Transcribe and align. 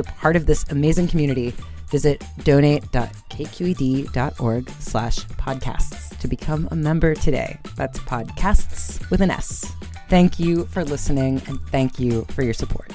a 0.00 0.04
part 0.04 0.36
of 0.36 0.46
this 0.46 0.64
amazing 0.70 1.08
community, 1.08 1.54
visit 1.88 2.24
donate.kqed.org 2.42 4.70
slash 4.70 5.18
podcasts 5.18 6.18
to 6.18 6.28
become 6.28 6.68
a 6.70 6.76
member 6.76 7.14
today. 7.14 7.58
That's 7.76 7.98
podcasts 8.00 9.08
with 9.10 9.20
an 9.20 9.30
S. 9.30 9.70
Thank 10.08 10.40
you 10.40 10.64
for 10.66 10.84
listening 10.84 11.42
and 11.46 11.60
thank 11.68 12.00
you 12.00 12.24
for 12.30 12.42
your 12.42 12.54
support. 12.54 12.92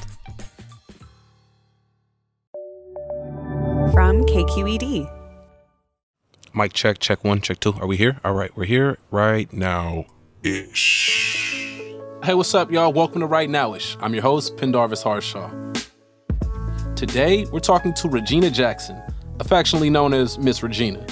From 3.94 4.26
KQED. 4.26 5.12
Mic 6.54 6.74
check, 6.74 7.00
check 7.00 7.24
one, 7.24 7.42
check 7.42 7.60
two. 7.60 7.74
Are 7.74 7.88
we 7.88 7.98
here? 7.98 8.20
All 8.24 8.34
right, 8.34 8.56
we're 8.56 8.66
here 8.66 8.98
right 9.12 9.52
now 9.52 10.06
ish. 10.44 11.92
Hey, 12.24 12.34
what's 12.34 12.54
up, 12.56 12.72
y'all? 12.72 12.94
Welcome 12.94 13.20
to 13.22 13.28
Right 13.28 13.50
Nowish. 13.50 13.98
I'm 14.00 14.14
your 14.14 14.24
host, 14.24 14.56
Pendarvis 14.58 15.04
Harshaw. 15.04 15.52
Today, 16.96 17.44
we're 17.52 17.60
talking 17.60 17.94
to 17.96 18.08
Regina 18.08 18.50
Jackson, 18.50 19.02
affectionately 19.42 19.90
known 19.90 20.14
as 20.14 20.40
Miss 20.40 20.64
Regina. 20.64 21.06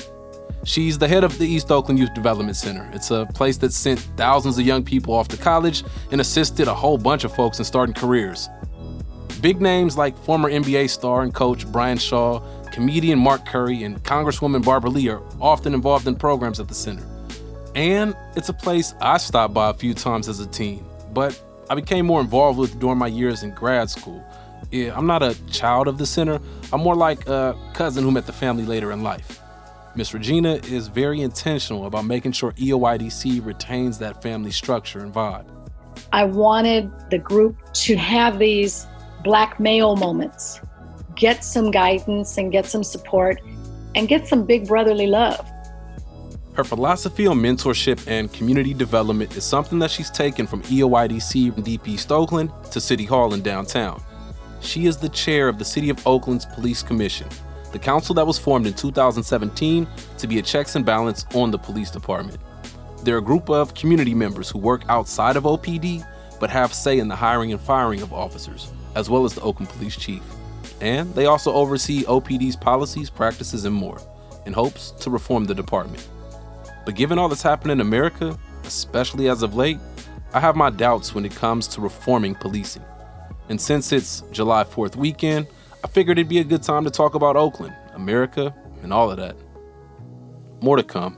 She's 0.64 0.98
the 0.98 1.09
head 1.09 1.26
of 1.26 1.38
the 1.38 1.45
East 1.45 1.72
Oakland 1.72 2.00
Youth 2.00 2.14
Development 2.14 2.56
Center. 2.56 2.89
It's 2.94 3.12
a 3.12 3.26
place 3.34 3.58
that 3.58 3.73
sent 3.73 4.00
thousands 4.16 4.58
of 4.58 4.66
young 4.66 4.86
people 4.86 5.14
off 5.14 5.28
to 5.28 5.38
college 5.38 5.84
and 6.11 6.22
assisted 6.22 6.70
a 6.70 6.73
whole 6.73 6.98
bunch 6.98 7.26
of 7.26 7.36
folks 7.36 7.59
in 7.59 7.66
starting 7.66 7.94
careers. 7.94 8.48
Big 9.42 9.59
names 9.59 9.98
like 9.98 10.17
former 10.20 10.50
NBA 10.50 10.89
star 10.89 11.22
and 11.22 11.34
coach 11.34 11.70
Brian 11.70 11.98
Shaw, 11.98 12.39
comedian 12.72 13.20
Mark 13.20 13.45
Curry, 13.45 13.84
and 13.84 14.02
Congresswoman 14.04 14.64
Barbara 14.64 14.89
Lee 14.89 15.09
are 15.09 15.22
often 15.42 15.73
involved 15.73 16.08
in 16.08 16.16
programs 16.16 16.61
at 16.61 16.70
the 16.70 16.73
center. 16.73 17.06
And 17.76 18.16
it's 18.38 18.48
a 18.48 18.54
place 18.54 18.94
I 19.02 19.17
stopped 19.17 19.54
by 19.54 19.70
a 19.70 19.73
few 19.73 19.94
times 19.94 20.30
as 20.30 20.39
a 20.39 20.48
teen, 20.48 20.86
but 21.11 21.44
I 21.70 21.76
became 21.76 22.06
more 22.06 22.22
involved 22.22 22.58
with 22.58 22.80
during 22.80 22.98
my 22.98 23.08
years 23.08 23.44
in 23.44 23.52
grad 23.54 23.89
school. 23.89 24.23
Yeah, 24.72 24.97
I'm 24.97 25.06
not 25.06 25.22
a 25.22 25.36
child 25.52 25.88
of 25.88 25.98
the 25.98 26.05
center, 26.05 26.39
I'm 26.71 26.82
more 26.82 26.95
like 26.95 27.27
a 27.27 27.55
cousin 27.73 28.04
who 28.04 28.11
met 28.11 28.26
the 28.26 28.33
family 28.33 28.65
later 28.65 28.92
in 28.92 29.04
life. 29.04 29.39
Miss 29.95 30.14
Regina 30.14 30.55
is 30.55 30.88
very 30.88 31.21
intentional 31.21 31.86
about 31.86 32.05
making 32.05 32.32
sure 32.32 32.52
EOYDC 32.54 33.45
retains 33.45 33.99
that 33.99 34.23
family 34.23 34.49
structure 34.49 34.99
and 34.99 35.14
vibe. 35.14 35.45
I 36.11 36.23
wanted 36.23 36.92
the 37.11 37.20
group 37.20 37.58
to 37.73 37.95
have 37.95 38.39
these 38.39 38.88
black 39.23 39.60
male 39.60 39.95
moments 39.95 40.60
get 41.15 41.43
some 41.43 41.70
guidance 41.70 42.38
and 42.38 42.52
get 42.52 42.65
some 42.65 42.83
support 42.83 43.39
and 43.95 44.08
get 44.08 44.27
some 44.27 44.45
big 44.45 44.67
brotherly 44.67 45.08
love. 45.08 45.48
Her 46.55 46.64
philosophy 46.64 47.26
on 47.27 47.38
mentorship 47.38 48.08
and 48.08 48.32
community 48.32 48.73
development 48.73 49.36
is 49.36 49.43
something 49.43 49.80
that 49.80 49.92
she's 49.92 50.11
taken 50.11 50.45
from 50.45 50.61
EOYDC 50.64 51.55
and 51.55 51.65
DP 51.65 51.88
East 51.89 52.11
Oakland 52.11 52.52
to 52.71 52.80
City 52.80 53.05
Hall 53.05 53.33
in 53.33 53.42
downtown. 53.42 54.02
She 54.64 54.86
is 54.86 54.98
the 54.98 55.10
chair 55.10 55.48
of 55.48 55.60
the 55.60 55.66
City 55.66 55.90
of 55.90 56.06
Oakland's 56.08 56.46
Police 56.46 56.82
Commission, 56.82 57.28
the 57.72 57.80
council 57.80 58.16
that 58.16 58.26
was 58.26 58.40
formed 58.40 58.66
in 58.66 58.74
2017 58.74 59.88
to 60.18 60.28
be 60.28 60.40
a 60.40 60.42
checks 60.42 60.76
and 60.76 60.86
balance 60.86 61.26
on 61.36 61.52
the 61.52 61.60
police 61.60 61.92
department. 61.92 62.40
They're 63.04 63.18
a 63.18 63.22
group 63.22 63.50
of 63.50 63.74
community 63.76 64.14
members 64.14 64.50
who 64.50 64.60
work 64.60 64.84
outside 64.90 65.36
of 65.36 65.44
OPD 65.44 66.08
but 66.40 66.50
have 66.50 66.74
say 66.74 67.00
in 67.00 67.08
the 67.08 67.16
hiring 67.16 67.52
and 67.52 67.62
firing 67.62 68.02
of 68.02 68.14
officers, 68.14 68.72
as 68.96 69.10
well 69.10 69.26
as 69.26 69.34
the 69.34 69.42
Oakland 69.42 69.70
Police 69.70 69.96
Chief 69.96 70.24
and 70.84 71.16
they 71.16 71.28
also 71.28 71.54
oversee 71.54 72.04
OPD's 72.04 72.58
policies, 72.58 73.10
practices, 73.10 73.64
and 73.64 73.74
more 73.74 74.00
in 74.45 74.52
hopes 74.52 74.92
to 75.00 75.10
reform 75.10 75.45
the 75.45 75.56
department. 75.56 76.08
But 76.86 76.95
given 76.95 77.18
all 77.18 77.30
that's 77.30 77.42
happened 77.42 77.72
in 77.72 77.80
America, 77.80 78.38
especially 78.66 79.30
as 79.30 79.44
of 79.44 79.56
late, 79.56 79.80
I 80.34 80.42
have 80.42 80.58
my 80.58 80.70
doubts 80.70 81.16
when 81.16 81.26
it 81.26 81.34
comes 81.34 81.68
to 81.70 81.82
reforming 81.82 82.36
policing. 82.36 82.84
And 83.49 83.59
since 83.59 83.92
it's 83.92 84.21
July 84.31 84.64
4th 84.64 84.95
weekend, 84.95 85.48
I 85.83 85.87
figured 85.87 86.17
it'd 86.17 86.30
be 86.30 86.39
a 86.39 86.43
good 86.43 86.64
time 86.64 86.86
to 86.86 86.92
talk 86.92 87.14
about 87.14 87.36
Oakland, 87.36 87.76
America, 87.93 88.55
and 88.81 88.93
all 88.93 89.11
of 89.11 89.17
that. 89.17 89.36
More 90.61 90.77
to 90.77 90.83
come. 90.83 91.17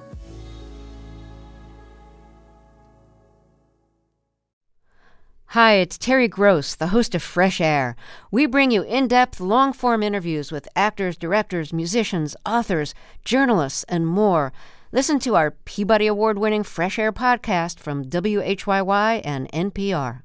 Hi, 5.50 5.76
it's 5.76 5.98
Terry 5.98 6.28
Gross, 6.28 6.76
the 6.76 6.88
host 6.88 7.16
of 7.16 7.24
Fresh 7.24 7.62
Air. 7.62 7.96
We 8.30 8.46
bring 8.46 8.72
you 8.72 8.82
in 8.82 9.08
depth, 9.08 9.40
long 9.40 9.72
form 9.72 10.04
interviews 10.04 10.52
with 10.52 10.68
actors, 10.76 11.16
directors, 11.16 11.72
musicians, 11.72 12.36
authors, 12.46 12.94
journalists, 13.24 13.86
and 13.88 14.06
more. 14.06 14.52
Listen 14.92 15.18
to 15.20 15.36
our 15.36 15.52
Peabody 15.52 16.08
Award 16.08 16.38
winning 16.40 16.64
Fresh 16.64 17.00
Air 17.00 17.14
podcast 17.14 17.80
from 17.80 18.04
WHYY 18.04 19.22
and 19.24 19.50
NPR. 19.54 20.25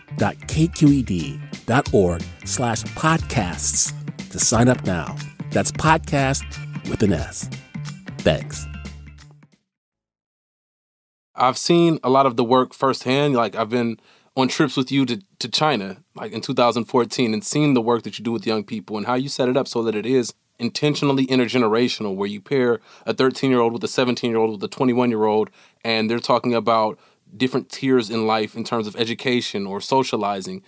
donate.kqed.org 0.21 2.23
slash 2.45 2.83
podcasts 2.83 3.93
to 4.29 4.39
sign 4.39 4.69
up 4.69 4.85
now. 4.85 5.15
That's 5.49 5.71
podcast 5.71 6.43
with 6.89 7.01
an 7.03 7.13
S. 7.13 7.49
Thanks. 8.19 8.67
I've 11.35 11.57
seen 11.57 11.99
a 12.03 12.09
lot 12.09 12.25
of 12.25 12.37
the 12.37 12.43
work 12.43 12.73
firsthand. 12.73 13.33
Like 13.33 13.55
I've 13.55 13.69
been 13.69 13.99
on 14.35 14.47
trips 14.47 14.77
with 14.77 14.91
you 14.91 15.05
to, 15.07 15.21
to 15.39 15.49
China, 15.49 15.97
like 16.15 16.31
in 16.31 16.41
2014, 16.41 17.33
and 17.33 17.43
seeing 17.43 17.73
the 17.73 17.81
work 17.81 18.03
that 18.03 18.19
you 18.19 18.23
do 18.23 18.31
with 18.31 18.45
young 18.45 18.63
people 18.63 18.97
and 18.97 19.07
how 19.07 19.15
you 19.15 19.27
set 19.27 19.49
it 19.49 19.57
up 19.57 19.67
so 19.67 19.81
that 19.83 19.95
it 19.95 20.05
is 20.05 20.33
intentionally 20.59 21.25
intergenerational, 21.27 22.15
where 22.15 22.29
you 22.29 22.39
pair 22.39 22.79
a 23.05 23.13
13 23.13 23.49
year 23.49 23.59
old 23.59 23.73
with 23.73 23.83
a 23.83 23.87
17 23.87 24.29
year 24.29 24.39
old 24.39 24.51
with 24.51 24.63
a 24.63 24.67
21 24.67 25.09
year 25.09 25.25
old, 25.25 25.49
and 25.83 26.09
they're 26.09 26.19
talking 26.19 26.53
about 26.53 26.99
different 27.35 27.69
tiers 27.69 28.09
in 28.09 28.27
life 28.27 28.55
in 28.55 28.63
terms 28.63 28.87
of 28.87 28.95
education 28.95 29.65
or 29.65 29.81
socializing. 29.81 30.63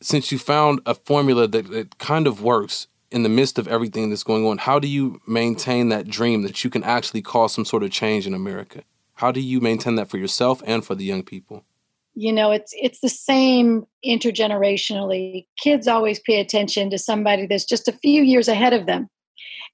Since 0.00 0.32
you 0.32 0.38
found 0.38 0.80
a 0.84 0.94
formula 0.94 1.46
that, 1.48 1.70
that 1.70 1.98
kind 1.98 2.26
of 2.26 2.42
works 2.42 2.88
in 3.10 3.22
the 3.22 3.28
midst 3.28 3.58
of 3.58 3.68
everything 3.68 4.10
that's 4.10 4.24
going 4.24 4.46
on, 4.46 4.58
how 4.58 4.78
do 4.78 4.88
you 4.88 5.20
maintain 5.26 5.90
that 5.90 6.08
dream 6.08 6.42
that 6.42 6.64
you 6.64 6.70
can 6.70 6.82
actually 6.82 7.22
cause 7.22 7.52
some 7.52 7.64
sort 7.64 7.82
of 7.82 7.90
change 7.90 8.26
in 8.26 8.34
America? 8.34 8.82
How 9.14 9.30
do 9.30 9.40
you 9.40 9.60
maintain 9.60 9.94
that 9.96 10.10
for 10.10 10.16
yourself 10.16 10.62
and 10.66 10.84
for 10.84 10.94
the 10.94 11.04
young 11.04 11.22
people? 11.22 11.64
you 12.14 12.32
know 12.32 12.50
it's 12.50 12.74
it's 12.76 13.00
the 13.00 13.08
same 13.08 13.86
intergenerationally 14.04 15.46
kids 15.56 15.88
always 15.88 16.20
pay 16.20 16.40
attention 16.40 16.90
to 16.90 16.98
somebody 16.98 17.46
that's 17.46 17.64
just 17.64 17.88
a 17.88 17.92
few 17.92 18.22
years 18.22 18.48
ahead 18.48 18.72
of 18.72 18.86
them 18.86 19.08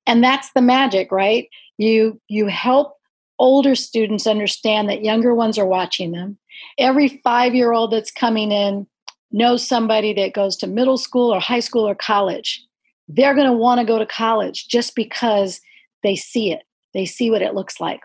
and 0.07 0.23
that's 0.23 0.51
the 0.53 0.63
magic 0.63 1.11
right 1.11 1.49
you 1.79 2.21
you 2.29 2.47
help 2.47 2.98
older 3.39 3.75
students 3.75 4.27
understand 4.27 4.89
that 4.89 5.05
younger 5.05 5.35
ones 5.35 5.59
are 5.59 5.67
watching 5.67 6.13
them 6.13 6.39
Every 6.79 7.21
five 7.25 7.55
year 7.55 7.73
old 7.73 7.93
that's 7.93 8.11
coming 8.11 8.53
in 8.53 8.87
knows 9.31 9.67
somebody 9.67 10.13
that 10.15 10.33
goes 10.33 10.57
to 10.57 10.67
middle 10.67 10.99
school 10.99 11.33
or 11.33 11.41
high 11.41 11.61
school 11.61 11.87
or 11.89 11.95
college. 11.95 12.65
They're 13.09 13.35
going 13.35 13.47
to 13.47 13.53
want 13.53 13.81
to 13.81 13.87
go 13.87 13.99
to 13.99 14.07
college 14.07 14.69
just 14.69 14.95
because 14.95 15.61
they 16.03 16.17
see 16.17 16.53
it, 16.53 16.63
they 16.95 17.07
see 17.07 17.31
what 17.31 17.43
it 17.43 17.55
looks 17.55 17.81
like. 17.81 18.01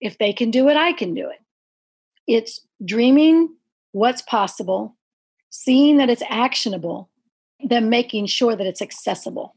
If 0.00 0.18
they 0.18 0.32
can 0.32 0.50
do 0.50 0.68
it, 0.68 0.76
I 0.76 0.92
can 0.92 1.14
do 1.14 1.28
it. 1.28 1.38
It's 2.26 2.60
dreaming 2.84 3.54
what's 3.92 4.22
possible, 4.22 4.96
seeing 5.50 5.98
that 5.98 6.10
it's 6.10 6.22
actionable, 6.28 7.10
then 7.64 7.88
making 7.88 8.26
sure 8.26 8.56
that 8.56 8.66
it's 8.66 8.82
accessible. 8.82 9.54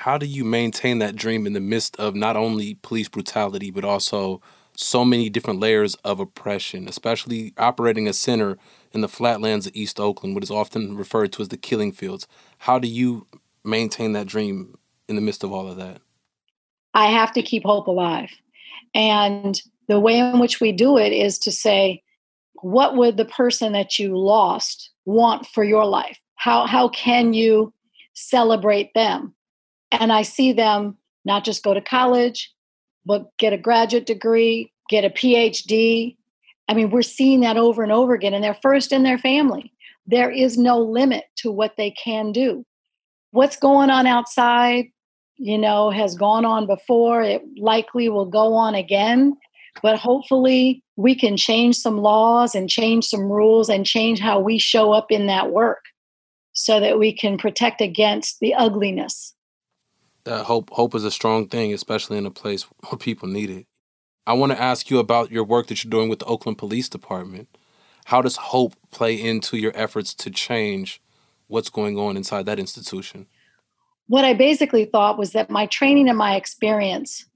How 0.00 0.16
do 0.16 0.24
you 0.24 0.46
maintain 0.46 0.98
that 1.00 1.14
dream 1.14 1.46
in 1.46 1.52
the 1.52 1.60
midst 1.60 1.94
of 2.00 2.14
not 2.14 2.34
only 2.34 2.78
police 2.80 3.10
brutality, 3.10 3.70
but 3.70 3.84
also 3.84 4.40
so 4.74 5.04
many 5.04 5.28
different 5.28 5.60
layers 5.60 5.94
of 5.96 6.20
oppression, 6.20 6.88
especially 6.88 7.52
operating 7.58 8.08
a 8.08 8.14
center 8.14 8.56
in 8.92 9.02
the 9.02 9.10
flatlands 9.10 9.66
of 9.66 9.76
East 9.76 10.00
Oakland, 10.00 10.34
what 10.34 10.42
is 10.42 10.50
often 10.50 10.96
referred 10.96 11.34
to 11.34 11.42
as 11.42 11.48
the 11.48 11.58
killing 11.58 11.92
fields? 11.92 12.26
How 12.56 12.78
do 12.78 12.88
you 12.88 13.26
maintain 13.62 14.14
that 14.14 14.26
dream 14.26 14.78
in 15.06 15.16
the 15.16 15.20
midst 15.20 15.44
of 15.44 15.52
all 15.52 15.68
of 15.68 15.76
that? 15.76 16.00
I 16.94 17.08
have 17.08 17.34
to 17.34 17.42
keep 17.42 17.64
hope 17.64 17.86
alive. 17.86 18.30
And 18.94 19.60
the 19.86 20.00
way 20.00 20.18
in 20.18 20.38
which 20.38 20.62
we 20.62 20.72
do 20.72 20.96
it 20.96 21.12
is 21.12 21.38
to 21.40 21.52
say, 21.52 22.02
what 22.62 22.96
would 22.96 23.18
the 23.18 23.26
person 23.26 23.74
that 23.74 23.98
you 23.98 24.16
lost 24.16 24.92
want 25.04 25.44
for 25.46 25.62
your 25.62 25.84
life? 25.84 26.18
How, 26.36 26.64
how 26.64 26.88
can 26.88 27.34
you 27.34 27.74
celebrate 28.14 28.94
them? 28.94 29.34
And 29.92 30.12
I 30.12 30.22
see 30.22 30.52
them 30.52 30.96
not 31.24 31.44
just 31.44 31.62
go 31.62 31.74
to 31.74 31.80
college, 31.80 32.52
but 33.04 33.36
get 33.38 33.52
a 33.52 33.58
graduate 33.58 34.06
degree, 34.06 34.72
get 34.88 35.04
a 35.04 35.10
PhD. 35.10 36.16
I 36.68 36.74
mean, 36.74 36.90
we're 36.90 37.02
seeing 37.02 37.40
that 37.40 37.56
over 37.56 37.82
and 37.82 37.92
over 37.92 38.14
again, 38.14 38.34
and 38.34 38.44
they're 38.44 38.54
first 38.54 38.92
in 38.92 39.02
their 39.02 39.18
family. 39.18 39.72
There 40.06 40.30
is 40.30 40.56
no 40.56 40.78
limit 40.78 41.24
to 41.36 41.50
what 41.50 41.76
they 41.76 41.90
can 41.92 42.32
do. 42.32 42.64
What's 43.32 43.56
going 43.56 43.90
on 43.90 44.06
outside, 44.06 44.86
you 45.36 45.58
know, 45.58 45.90
has 45.90 46.14
gone 46.14 46.44
on 46.44 46.66
before. 46.66 47.22
It 47.22 47.42
likely 47.56 48.08
will 48.08 48.26
go 48.26 48.54
on 48.54 48.74
again. 48.74 49.36
But 49.82 49.98
hopefully, 49.98 50.82
we 50.96 51.14
can 51.14 51.36
change 51.36 51.76
some 51.76 51.98
laws 51.98 52.54
and 52.54 52.68
change 52.68 53.06
some 53.06 53.30
rules 53.30 53.68
and 53.68 53.86
change 53.86 54.20
how 54.20 54.40
we 54.40 54.58
show 54.58 54.92
up 54.92 55.10
in 55.10 55.26
that 55.26 55.50
work 55.50 55.84
so 56.52 56.80
that 56.80 56.98
we 56.98 57.12
can 57.12 57.38
protect 57.38 57.80
against 57.80 58.40
the 58.40 58.52
ugliness. 58.54 59.34
That 60.30 60.44
hope 60.44 60.70
hope 60.70 60.94
is 60.94 61.02
a 61.02 61.10
strong 61.10 61.48
thing, 61.48 61.74
especially 61.74 62.16
in 62.16 62.24
a 62.24 62.30
place 62.30 62.62
where 62.88 62.96
people 62.96 63.26
need 63.26 63.50
it. 63.50 63.66
I 64.28 64.34
want 64.34 64.52
to 64.52 64.62
ask 64.62 64.88
you 64.88 65.00
about 65.00 65.32
your 65.32 65.42
work 65.42 65.66
that 65.66 65.82
you're 65.82 65.90
doing 65.90 66.08
with 66.08 66.20
the 66.20 66.24
Oakland 66.26 66.56
Police 66.56 66.88
Department. 66.88 67.48
How 68.04 68.22
does 68.22 68.36
hope 68.36 68.76
play 68.92 69.20
into 69.20 69.56
your 69.56 69.72
efforts 69.74 70.14
to 70.14 70.30
change 70.30 71.02
what's 71.48 71.68
going 71.68 71.98
on 71.98 72.16
inside 72.16 72.46
that 72.46 72.60
institution? 72.60 73.26
What 74.06 74.24
I 74.24 74.34
basically 74.34 74.84
thought 74.84 75.18
was 75.18 75.32
that 75.32 75.50
my 75.50 75.66
training 75.66 76.08
and 76.08 76.16
my 76.16 76.36
experience 76.36 77.26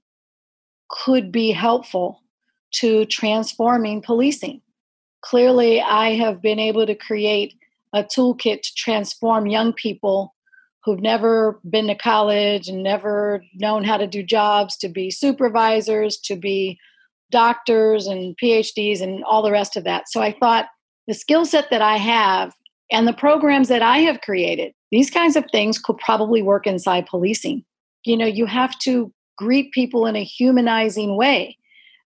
could 0.89 1.33
be 1.33 1.51
helpful 1.51 2.21
to 2.75 3.03
transforming 3.07 4.01
policing. 4.01 4.61
Clearly, 5.19 5.81
I 5.81 6.13
have 6.13 6.41
been 6.41 6.59
able 6.59 6.85
to 6.85 6.95
create 6.95 7.55
a 7.91 8.05
toolkit 8.05 8.61
to 8.61 8.73
transform 8.73 9.47
young 9.47 9.73
people 9.73 10.34
who've 10.85 11.01
never 11.01 11.59
been 11.67 11.87
to 11.87 11.95
college 11.95 12.67
and 12.69 12.83
never 12.83 13.43
known 13.55 13.83
how 13.83 13.97
to 13.97 14.05
do 14.05 14.21
jobs 14.21 14.77
to 14.77 14.87
be 14.87 15.09
supervisors, 15.09 16.17
to 16.17 16.35
be 16.35 16.79
doctors 17.31 18.05
and 18.05 18.37
PhDs 18.41 19.01
and 19.01 19.23
all 19.23 19.41
the 19.41 19.51
rest 19.51 19.75
of 19.75 19.83
that. 19.83 20.07
So 20.07 20.21
I 20.21 20.31
thought 20.39 20.67
the 21.07 21.15
skill 21.15 21.45
set 21.45 21.71
that 21.71 21.81
I 21.81 21.97
have 21.97 22.53
and 22.91 23.07
the 23.07 23.13
programs 23.13 23.67
that 23.67 23.81
I 23.81 23.97
have 23.99 24.21
created, 24.21 24.73
these 24.91 25.09
kinds 25.09 25.35
of 25.35 25.45
things 25.51 25.79
could 25.79 25.97
probably 25.97 26.43
work 26.43 26.67
inside 26.67 27.07
policing. 27.07 27.65
You 28.03 28.15
know, 28.15 28.27
you 28.27 28.45
have 28.45 28.77
to 28.79 29.11
greet 29.37 29.71
people 29.71 30.05
in 30.05 30.15
a 30.15 30.23
humanizing 30.23 31.17
way 31.17 31.57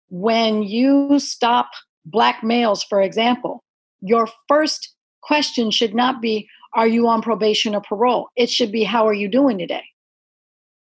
when 0.10 0.62
you 0.64 1.18
stop 1.20 1.72
black 2.06 2.44
males, 2.44 2.84
for 2.84 3.02
example, 3.02 3.64
your 4.02 4.28
first 4.48 4.94
question 5.28 5.70
should 5.70 5.94
not 5.94 6.22
be, 6.22 6.48
Are 6.74 6.88
you 6.88 7.08
on 7.08 7.22
probation 7.22 7.76
or 7.76 7.82
parole? 7.82 8.30
It 8.36 8.50
should 8.50 8.72
be, 8.72 8.84
How 8.84 9.08
are 9.08 9.14
you 9.14 9.28
doing 9.28 9.58
today? 9.58 9.84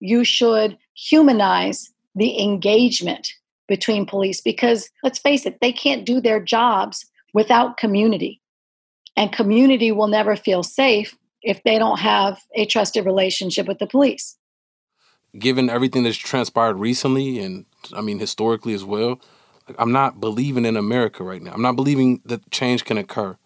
You 0.00 0.24
should 0.24 0.78
humanize 0.94 1.90
the 2.14 2.42
engagement 2.42 3.28
between 3.68 4.06
police 4.06 4.40
because 4.40 4.90
let's 5.04 5.18
face 5.18 5.46
it, 5.46 5.58
they 5.60 5.72
can't 5.72 6.06
do 6.06 6.20
their 6.20 6.40
jobs 6.40 7.06
without 7.34 7.76
community. 7.76 8.40
And 9.16 9.32
community 9.32 9.92
will 9.92 10.08
never 10.08 10.34
feel 10.34 10.62
safe 10.62 11.16
if 11.42 11.62
they 11.64 11.78
don't 11.78 11.98
have 11.98 12.40
a 12.54 12.66
trusted 12.66 13.04
relationship 13.04 13.66
with 13.68 13.78
the 13.78 13.86
police. 13.86 14.36
Given 15.38 15.70
everything 15.70 16.02
that's 16.02 16.16
transpired 16.16 16.74
recently 16.74 17.38
and 17.38 17.66
I 17.94 18.00
mean, 18.00 18.18
historically 18.18 18.74
as 18.74 18.84
well. 18.84 19.20
I'm 19.78 19.92
not 19.92 20.20
believing 20.20 20.64
in 20.64 20.76
America 20.76 21.22
right 21.22 21.40
now. 21.40 21.52
I'm 21.52 21.62
not 21.62 21.76
believing 21.76 22.20
that 22.24 22.50
change 22.50 22.84
can 22.84 22.98
occur. 22.98 23.36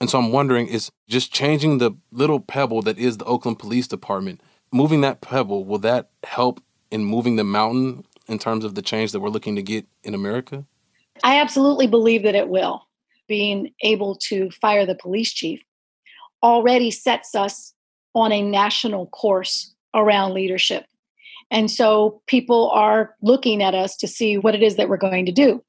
And 0.00 0.08
so 0.08 0.18
I'm 0.18 0.32
wondering 0.32 0.66
is 0.66 0.90
just 1.08 1.32
changing 1.32 1.78
the 1.78 1.92
little 2.10 2.40
pebble 2.40 2.82
that 2.82 2.98
is 2.98 3.18
the 3.18 3.24
Oakland 3.26 3.58
Police 3.58 3.86
Department, 3.86 4.40
moving 4.72 5.02
that 5.02 5.20
pebble, 5.20 5.64
will 5.64 5.78
that 5.80 6.10
help 6.24 6.62
in 6.90 7.04
moving 7.04 7.36
the 7.36 7.44
mountain 7.44 8.04
in 8.26 8.38
terms 8.38 8.64
of 8.64 8.74
the 8.74 8.82
change 8.82 9.12
that 9.12 9.20
we're 9.20 9.28
looking 9.28 9.56
to 9.56 9.62
get 9.62 9.86
in 10.02 10.14
America? 10.14 10.64
I 11.22 11.38
absolutely 11.38 11.86
believe 11.86 12.22
that 12.22 12.34
it 12.34 12.48
will. 12.48 12.86
Being 13.28 13.72
able 13.82 14.16
to 14.28 14.50
fire 14.50 14.86
the 14.86 14.94
police 14.94 15.32
chief 15.32 15.62
already 16.42 16.90
sets 16.90 17.34
us 17.34 17.74
on 18.14 18.32
a 18.32 18.42
national 18.42 19.06
course 19.08 19.74
around 19.94 20.32
leadership. 20.32 20.86
And 21.50 21.70
so 21.70 22.22
people 22.26 22.70
are 22.70 23.14
looking 23.22 23.62
at 23.62 23.74
us 23.74 23.96
to 23.96 24.08
see 24.08 24.38
what 24.38 24.54
it 24.54 24.62
is 24.62 24.76
that 24.76 24.88
we're 24.88 24.96
going 24.96 25.26
to 25.26 25.32
do. 25.32 25.62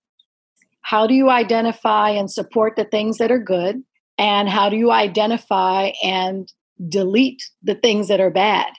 How 0.81 1.05
do 1.05 1.13
you 1.13 1.29
identify 1.29 2.09
and 2.11 2.31
support 2.31 2.75
the 2.75 2.85
things 2.85 3.17
that 3.17 3.31
are 3.31 3.39
good? 3.39 3.83
And 4.21 4.47
how 4.47 4.69
do 4.69 4.77
you 4.77 4.91
identify 4.91 5.93
and 6.03 6.47
delete 6.87 7.41
the 7.63 7.73
things 7.73 8.07
that 8.07 8.19
are 8.19 8.29
bad? 8.29 8.71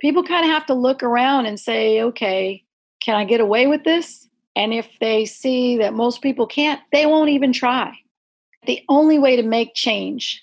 People 0.00 0.24
kind 0.24 0.46
of 0.46 0.50
have 0.50 0.64
to 0.66 0.74
look 0.74 1.02
around 1.02 1.44
and 1.44 1.60
say, 1.60 2.00
okay, 2.00 2.64
can 3.02 3.16
I 3.16 3.24
get 3.24 3.42
away 3.42 3.66
with 3.66 3.84
this? 3.84 4.26
And 4.56 4.72
if 4.72 4.88
they 4.98 5.26
see 5.26 5.76
that 5.76 5.92
most 5.92 6.22
people 6.22 6.46
can't, 6.46 6.80
they 6.90 7.04
won't 7.04 7.28
even 7.28 7.52
try. 7.52 7.92
The 8.64 8.80
only 8.88 9.18
way 9.18 9.36
to 9.36 9.42
make 9.42 9.74
change 9.74 10.42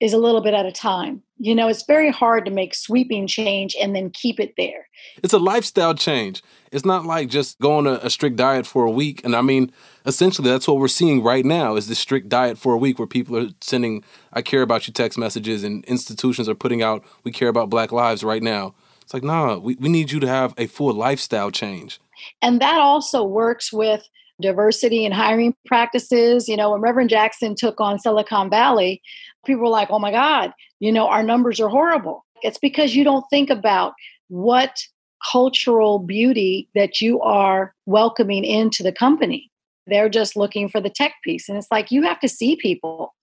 is 0.00 0.12
a 0.12 0.18
little 0.18 0.40
bit 0.40 0.54
at 0.54 0.66
a 0.66 0.72
time. 0.72 1.22
You 1.42 1.54
know, 1.54 1.68
it's 1.68 1.84
very 1.86 2.10
hard 2.10 2.44
to 2.44 2.50
make 2.50 2.74
sweeping 2.74 3.26
change 3.26 3.74
and 3.80 3.96
then 3.96 4.10
keep 4.10 4.38
it 4.38 4.52
there. 4.58 4.86
It's 5.22 5.32
a 5.32 5.38
lifestyle 5.38 5.94
change. 5.94 6.42
It's 6.70 6.84
not 6.84 7.06
like 7.06 7.30
just 7.30 7.58
going 7.60 7.86
a, 7.86 7.94
a 7.94 8.10
strict 8.10 8.36
diet 8.36 8.66
for 8.66 8.84
a 8.84 8.90
week. 8.90 9.24
And 9.24 9.34
I 9.34 9.40
mean, 9.40 9.72
essentially, 10.04 10.50
that's 10.50 10.68
what 10.68 10.76
we're 10.76 10.86
seeing 10.86 11.22
right 11.22 11.44
now 11.44 11.76
is 11.76 11.88
this 11.88 11.98
strict 11.98 12.28
diet 12.28 12.58
for 12.58 12.74
a 12.74 12.76
week 12.76 12.98
where 12.98 13.08
people 13.08 13.38
are 13.38 13.48
sending, 13.62 14.04
I 14.34 14.42
care 14.42 14.60
about 14.60 14.86
you 14.86 14.92
text 14.92 15.18
messages 15.18 15.64
and 15.64 15.82
institutions 15.86 16.46
are 16.46 16.54
putting 16.54 16.82
out, 16.82 17.02
we 17.24 17.32
care 17.32 17.48
about 17.48 17.70
black 17.70 17.90
lives 17.90 18.22
right 18.22 18.42
now. 18.42 18.74
It's 19.00 19.14
like, 19.14 19.24
nah, 19.24 19.56
we, 19.56 19.76
we 19.76 19.88
need 19.88 20.12
you 20.12 20.20
to 20.20 20.28
have 20.28 20.52
a 20.58 20.66
full 20.66 20.92
lifestyle 20.92 21.50
change. 21.50 22.00
And 22.42 22.60
that 22.60 22.78
also 22.78 23.24
works 23.24 23.72
with 23.72 24.06
diversity 24.40 25.04
and 25.04 25.14
hiring 25.14 25.54
practices. 25.66 26.48
You 26.48 26.56
know, 26.56 26.72
when 26.72 26.80
Reverend 26.80 27.10
Jackson 27.10 27.54
took 27.54 27.80
on 27.80 27.98
Silicon 27.98 28.50
Valley, 28.50 29.02
people 29.44 29.62
were 29.62 29.68
like, 29.68 29.90
oh 29.90 29.98
my 29.98 30.10
God, 30.10 30.52
you 30.78 30.92
know, 30.92 31.08
our 31.08 31.22
numbers 31.22 31.60
are 31.60 31.68
horrible. 31.68 32.24
It's 32.42 32.58
because 32.58 32.94
you 32.94 33.04
don't 33.04 33.24
think 33.30 33.50
about 33.50 33.94
what 34.28 34.82
cultural 35.30 35.98
beauty 35.98 36.68
that 36.74 37.00
you 37.00 37.20
are 37.20 37.74
welcoming 37.86 38.44
into 38.44 38.82
the 38.82 38.92
company. 38.92 39.50
They're 39.86 40.08
just 40.08 40.36
looking 40.36 40.68
for 40.68 40.80
the 40.80 40.90
tech 40.90 41.14
piece. 41.24 41.48
And 41.48 41.58
it's 41.58 41.70
like, 41.70 41.90
you 41.90 42.02
have 42.02 42.20
to 42.20 42.28
see 42.28 42.56
people. 42.56 43.14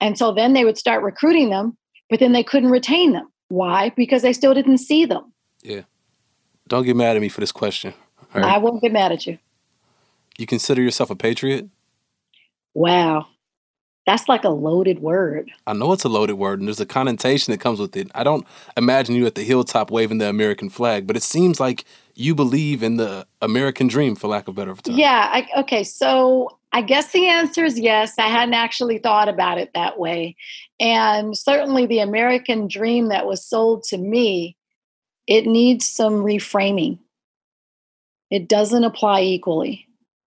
And 0.00 0.16
so 0.16 0.32
then 0.32 0.52
they 0.52 0.64
would 0.64 0.78
start 0.78 1.02
recruiting 1.02 1.50
them, 1.50 1.76
but 2.08 2.20
then 2.20 2.32
they 2.32 2.42
couldn't 2.42 2.70
retain 2.70 3.12
them. 3.12 3.30
Why? 3.48 3.90
Because 3.96 4.22
they 4.22 4.32
still 4.32 4.54
didn't 4.54 4.78
see 4.78 5.04
them. 5.04 5.32
Yeah. 5.62 5.82
Don't 6.68 6.84
get 6.84 6.96
mad 6.96 7.16
at 7.16 7.22
me 7.22 7.28
for 7.28 7.40
this 7.40 7.52
question. 7.52 7.94
Right? 8.34 8.44
I 8.44 8.58
won't 8.58 8.82
get 8.82 8.92
mad 8.92 9.12
at 9.12 9.26
you. 9.26 9.38
You 10.38 10.46
consider 10.46 10.82
yourself 10.82 11.10
a 11.10 11.16
patriot? 11.16 11.68
Wow. 12.74 13.28
That's 14.06 14.28
like 14.28 14.44
a 14.44 14.50
loaded 14.50 15.00
word. 15.00 15.50
I 15.66 15.72
know 15.72 15.92
it's 15.92 16.04
a 16.04 16.08
loaded 16.08 16.34
word, 16.34 16.60
and 16.60 16.68
there's 16.68 16.80
a 16.80 16.86
connotation 16.86 17.50
that 17.50 17.60
comes 17.60 17.80
with 17.80 17.96
it. 17.96 18.10
I 18.14 18.22
don't 18.22 18.46
imagine 18.76 19.16
you 19.16 19.26
at 19.26 19.34
the 19.34 19.42
hilltop 19.42 19.90
waving 19.90 20.18
the 20.18 20.28
American 20.28 20.70
flag, 20.70 21.06
but 21.06 21.16
it 21.16 21.22
seems 21.22 21.58
like 21.58 21.84
you 22.14 22.34
believe 22.34 22.82
in 22.82 22.96
the 22.96 23.26
American 23.42 23.88
dream, 23.88 24.14
for 24.14 24.28
lack 24.28 24.48
of 24.48 24.54
better 24.54 24.74
term. 24.74 24.94
Yeah. 24.96 25.28
I, 25.30 25.60
okay. 25.60 25.82
So 25.82 26.56
I 26.72 26.82
guess 26.82 27.12
the 27.12 27.26
answer 27.26 27.64
is 27.64 27.78
yes. 27.78 28.18
I 28.18 28.28
hadn't 28.28 28.54
actually 28.54 28.98
thought 28.98 29.28
about 29.28 29.58
it 29.58 29.72
that 29.74 29.98
way, 29.98 30.36
and 30.78 31.36
certainly 31.36 31.86
the 31.86 31.98
American 31.98 32.68
dream 32.68 33.08
that 33.08 33.26
was 33.26 33.44
sold 33.44 33.82
to 33.84 33.98
me, 33.98 34.56
it 35.26 35.46
needs 35.46 35.88
some 35.88 36.22
reframing. 36.22 36.98
It 38.30 38.48
doesn't 38.48 38.84
apply 38.84 39.22
equally 39.22 39.86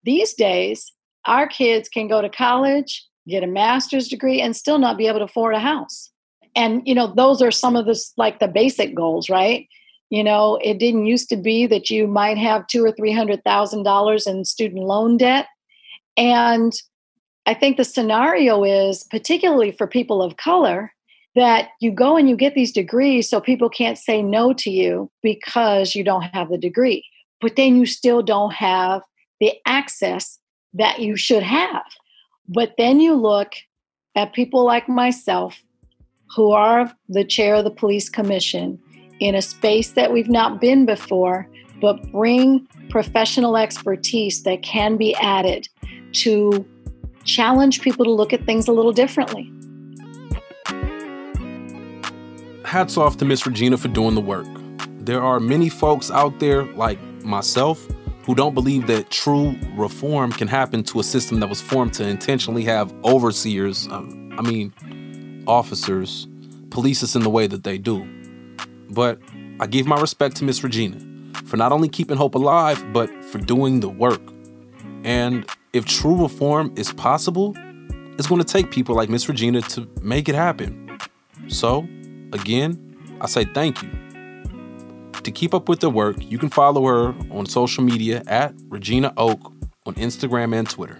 these 0.05 0.33
days 0.35 0.93
our 1.25 1.47
kids 1.47 1.89
can 1.89 2.07
go 2.07 2.21
to 2.21 2.29
college, 2.29 3.03
get 3.27 3.43
a 3.43 3.47
master's 3.47 4.07
degree, 4.07 4.41
and 4.41 4.55
still 4.55 4.77
not 4.77 4.97
be 4.97 5.07
able 5.07 5.19
to 5.19 5.25
afford 5.25 5.55
a 5.55 5.59
house. 5.59 6.11
And, 6.55 6.81
you 6.85 6.95
know, 6.95 7.13
those 7.13 7.41
are 7.41 7.51
some 7.51 7.75
of 7.75 7.85
the 7.85 8.01
like 8.17 8.39
the 8.39 8.47
basic 8.47 8.95
goals, 8.95 9.29
right? 9.29 9.67
You 10.09 10.23
know, 10.23 10.59
it 10.63 10.77
didn't 10.77 11.05
used 11.05 11.29
to 11.29 11.35
be 11.35 11.67
that 11.67 11.89
you 11.89 12.07
might 12.07 12.37
have 12.37 12.67
two 12.67 12.83
or 12.83 12.91
three 12.91 13.11
hundred 13.11 13.43
thousand 13.43 13.83
dollars 13.83 14.27
in 14.27 14.45
student 14.45 14.83
loan 14.83 15.17
debt. 15.17 15.47
And 16.15 16.73
I 17.45 17.53
think 17.53 17.77
the 17.77 17.83
scenario 17.83 18.63
is, 18.63 19.03
particularly 19.11 19.71
for 19.71 19.87
people 19.87 20.21
of 20.21 20.37
color, 20.37 20.93
that 21.35 21.69
you 21.81 21.91
go 21.91 22.15
and 22.15 22.29
you 22.29 22.37
get 22.37 22.55
these 22.55 22.71
degrees 22.71 23.29
so 23.29 23.41
people 23.41 23.69
can't 23.69 23.97
say 23.97 24.21
no 24.21 24.53
to 24.53 24.69
you 24.69 25.11
because 25.21 25.93
you 25.93 26.03
don't 26.03 26.23
have 26.33 26.49
the 26.49 26.57
degree. 26.57 27.03
But 27.41 27.57
then 27.57 27.75
you 27.75 27.85
still 27.85 28.23
don't 28.23 28.53
have 28.53 29.01
the 29.41 29.53
access 29.65 30.39
that 30.73 30.99
you 30.99 31.17
should 31.17 31.43
have. 31.43 31.83
But 32.47 32.75
then 32.77 32.99
you 32.99 33.15
look 33.15 33.53
at 34.15 34.33
people 34.33 34.63
like 34.63 34.87
myself 34.87 35.61
who 36.35 36.51
are 36.51 36.91
the 37.09 37.23
chair 37.23 37.55
of 37.55 37.63
the 37.63 37.71
police 37.71 38.09
commission 38.09 38.79
in 39.19 39.35
a 39.35 39.41
space 39.41 39.91
that 39.91 40.11
we've 40.11 40.29
not 40.29 40.59
been 40.59 40.85
before, 40.85 41.47
but 41.81 42.11
bring 42.11 42.67
professional 42.89 43.57
expertise 43.57 44.43
that 44.43 44.61
can 44.61 44.97
be 44.97 45.15
added 45.15 45.67
to 46.11 46.65
challenge 47.23 47.81
people 47.81 48.05
to 48.05 48.11
look 48.11 48.33
at 48.33 48.45
things 48.45 48.67
a 48.67 48.71
little 48.71 48.91
differently. 48.91 49.51
Hats 52.63 52.97
off 52.97 53.17
to 53.17 53.25
Miss 53.25 53.45
Regina 53.45 53.77
for 53.77 53.87
doing 53.87 54.15
the 54.15 54.21
work. 54.21 54.47
There 54.99 55.21
are 55.21 55.39
many 55.39 55.69
folks 55.69 56.11
out 56.11 56.39
there 56.39 56.63
like 56.73 56.99
myself 57.23 57.87
who 58.25 58.33
don't 58.33 58.55
believe 58.55 58.87
that 58.87 59.11
true 59.11 59.55
reform 59.75 60.31
can 60.31 60.47
happen 60.47 60.83
to 60.83 60.99
a 60.99 61.03
system 61.03 61.39
that 61.39 61.47
was 61.47 61.61
formed 61.61 61.93
to 61.93 62.07
intentionally 62.07 62.63
have 62.63 62.93
overseers, 63.03 63.87
um, 63.87 64.33
I 64.37 64.41
mean, 64.41 65.43
officers, 65.47 66.27
police 66.71 67.03
us 67.03 67.15
in 67.15 67.21
the 67.21 67.29
way 67.29 67.45
that 67.45 67.63
they 67.63 67.77
do. 67.77 68.07
But 68.89 69.19
I 69.59 69.67
give 69.67 69.85
my 69.85 69.99
respect 70.01 70.37
to 70.37 70.43
Miss 70.43 70.63
Regina 70.63 70.99
for 71.45 71.57
not 71.57 71.71
only 71.71 71.87
keeping 71.87 72.17
hope 72.17 72.33
alive, 72.33 72.83
but 72.91 73.09
for 73.25 73.37
doing 73.37 73.79
the 73.79 73.89
work. 73.89 74.21
And 75.03 75.47
if 75.73 75.85
true 75.85 76.21
reform 76.23 76.73
is 76.75 76.91
possible, 76.91 77.55
it's 78.17 78.27
going 78.27 78.41
to 78.41 78.47
take 78.47 78.71
people 78.71 78.95
like 78.95 79.07
Miss 79.07 79.29
Regina 79.29 79.61
to 79.61 79.87
make 80.01 80.27
it 80.27 80.35
happen. 80.35 80.99
So, 81.47 81.87
again, 82.33 83.17
I 83.21 83.27
say 83.27 83.45
thank 83.45 83.83
you. 83.83 84.04
To 85.25 85.31
keep 85.31 85.55
up 85.55 85.67
with 85.67 85.79
the 85.79 85.89
work, 85.89 86.17
you 86.19 86.37
can 86.37 86.49
follow 86.49 86.85
her 86.85 87.15
on 87.31 87.47
social 87.47 87.83
media 87.83 88.21
at 88.27 88.53
Regina 88.69 89.11
Oak 89.17 89.51
on 89.87 89.95
Instagram 89.95 90.55
and 90.55 90.69
Twitter. 90.69 90.99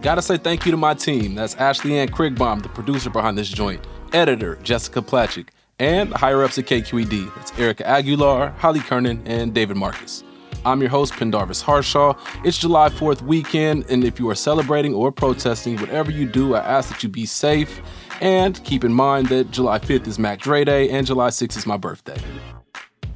Gotta 0.00 0.22
say 0.22 0.38
thank 0.38 0.64
you 0.64 0.70
to 0.70 0.78
my 0.78 0.94
team. 0.94 1.34
That's 1.34 1.54
Ashley 1.56 1.98
Ann 1.98 2.08
Krigbaum, 2.08 2.62
the 2.62 2.70
producer 2.70 3.10
behind 3.10 3.36
this 3.36 3.50
joint, 3.50 3.86
editor 4.14 4.56
Jessica 4.62 5.02
Placzek, 5.02 5.48
and 5.78 6.10
the 6.10 6.16
higher 6.16 6.42
ups 6.42 6.56
at 6.56 6.64
KQED. 6.64 7.30
That's 7.36 7.52
Erika 7.58 7.86
Aguilar, 7.86 8.54
Holly 8.56 8.80
Kernan, 8.80 9.22
and 9.26 9.52
David 9.52 9.76
Marcus. 9.76 10.24
I'm 10.64 10.80
your 10.80 10.90
host, 10.90 11.12
Pendarvis 11.12 11.60
Harshaw. 11.60 12.14
It's 12.42 12.56
July 12.56 12.88
4th 12.88 13.20
weekend, 13.20 13.84
and 13.90 14.02
if 14.02 14.18
you 14.18 14.30
are 14.30 14.34
celebrating 14.34 14.94
or 14.94 15.12
protesting, 15.12 15.76
whatever 15.76 16.10
you 16.10 16.26
do, 16.26 16.54
I 16.54 16.60
ask 16.60 16.88
that 16.88 17.02
you 17.02 17.10
be 17.10 17.26
safe 17.26 17.82
and 18.22 18.62
keep 18.62 18.84
in 18.84 18.92
mind 18.92 19.28
that 19.28 19.50
July 19.50 19.80
5th 19.80 20.06
is 20.06 20.18
Mac 20.18 20.38
Dre 20.38 20.64
Day 20.64 20.88
and 20.90 21.04
July 21.04 21.28
6th 21.28 21.56
is 21.56 21.66
my 21.66 21.76
birthday. 21.76 22.16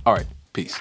All 0.05 0.13
right, 0.13 0.27
peace. 0.53 0.79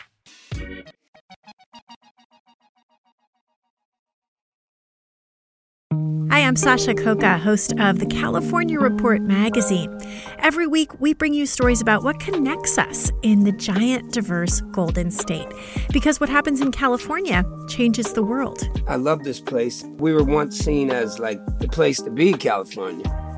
Hi, 6.32 6.42
I'm 6.42 6.56
Sasha 6.56 6.94
Khokha, 6.96 7.40
host 7.40 7.74
of 7.80 8.00
the 8.00 8.08
California 8.08 8.80
Report 8.80 9.22
magazine. 9.22 9.96
Every 10.40 10.66
week, 10.66 11.00
we 11.00 11.14
bring 11.14 11.34
you 11.34 11.46
stories 11.46 11.80
about 11.80 12.04
what 12.04 12.20
connects 12.20 12.78
us 12.78 13.12
in 13.22 13.44
the 13.44 13.52
giant, 13.52 14.12
diverse 14.12 14.60
Golden 14.72 15.12
State. 15.12 15.48
Because 15.94 16.20
what 16.20 16.30
happens 16.30 16.62
in 16.62 16.72
California 16.72 17.46
changes 17.70 18.14
the 18.14 18.24
world. 18.24 18.68
I 18.88 18.96
love 18.96 19.24
this 19.24 19.40
place. 19.40 19.84
We 19.98 20.14
were 20.14 20.24
once 20.24 20.58
seen 20.58 20.90
as 20.90 21.20
like 21.20 21.40
the 21.60 21.68
place 21.68 22.02
to 22.02 22.10
be, 22.10 22.34
California 22.34 23.25